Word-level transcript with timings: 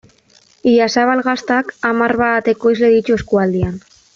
Idiazabal 0.69 1.21
Gaztak 1.27 1.69
hamar 1.91 2.17
bat 2.25 2.51
ekoizle 2.55 2.93
ditu 2.99 3.21
eskualdean. 3.23 3.79